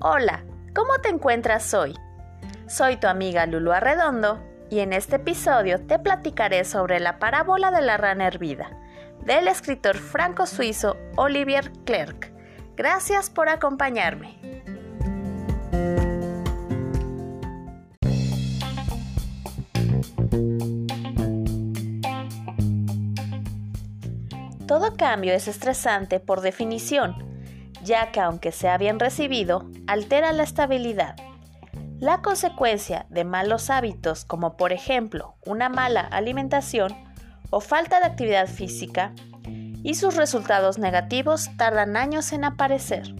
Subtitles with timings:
[0.00, 0.44] Hola,
[0.76, 1.92] ¿cómo te encuentras hoy?
[2.68, 4.40] Soy tu amiga Lulu Arredondo
[4.70, 8.70] y en este episodio te platicaré sobre la parábola de la rana hervida
[9.24, 12.32] del escritor franco-suizo Olivier Clerc.
[12.76, 14.38] Gracias por acompañarme.
[24.68, 27.27] Todo cambio es estresante por definición,
[27.88, 31.16] ya que aunque sea bien recibido, altera la estabilidad.
[31.98, 36.94] La consecuencia de malos hábitos como por ejemplo una mala alimentación
[37.50, 39.14] o falta de actividad física
[39.82, 43.14] y sus resultados negativos tardan años en aparecer.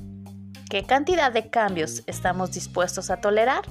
[0.68, 3.62] ¿Qué cantidad de cambios estamos dispuestos a tolerar?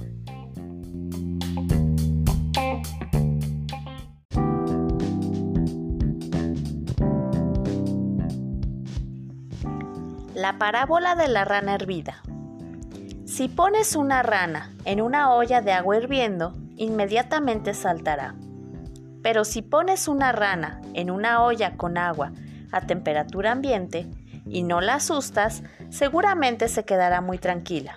[10.38, 12.22] La parábola de la rana hervida.
[13.26, 18.36] Si pones una rana en una olla de agua hirviendo, inmediatamente saltará.
[19.20, 22.30] Pero si pones una rana en una olla con agua
[22.70, 24.06] a temperatura ambiente
[24.46, 27.96] y no la asustas, seguramente se quedará muy tranquila.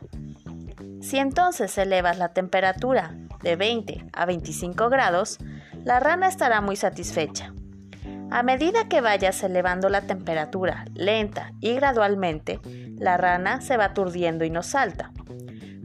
[0.99, 5.37] Si entonces elevas la temperatura de 20 a 25 grados,
[5.83, 7.53] la rana estará muy satisfecha.
[8.31, 12.61] A medida que vayas elevando la temperatura lenta y gradualmente,
[12.97, 15.11] la rana se va aturdiendo y no salta.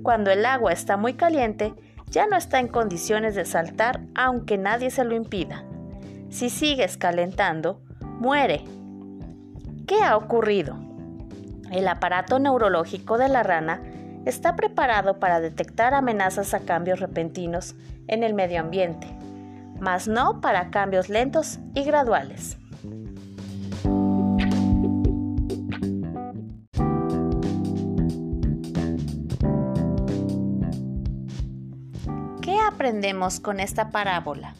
[0.04, 1.74] Cuando el agua está muy caliente,
[2.08, 5.64] ya no está en condiciones de saltar aunque nadie se lo impida.
[6.30, 8.62] Si sigues calentando, muere.
[9.88, 10.78] ¿Qué ha ocurrido?
[11.72, 13.82] El aparato neurológico de la rana
[14.24, 17.74] está preparado para detectar amenazas a cambios repentinos
[18.06, 19.08] en el medio ambiente
[19.80, 22.58] mas no para cambios lentos y graduales.
[32.40, 34.54] ¿Qué aprendemos con esta parábola?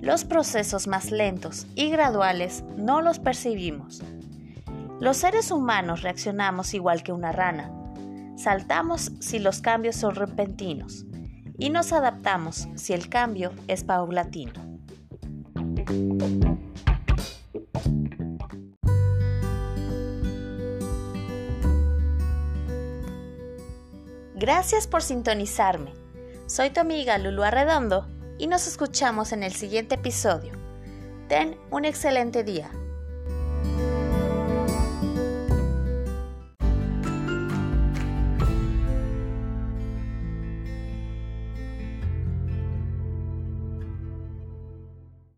[0.00, 4.02] Los procesos más lentos y graduales no los percibimos.
[5.00, 7.70] Los seres humanos reaccionamos igual que una rana.
[8.36, 11.06] Saltamos si los cambios son repentinos
[11.58, 14.52] y nos adaptamos si el cambio es paulatino.
[24.34, 25.92] Gracias por sintonizarme.
[26.46, 28.06] Soy tu amiga Lulu Arredondo
[28.38, 30.52] y nos escuchamos en el siguiente episodio.
[31.28, 32.70] Ten un excelente día.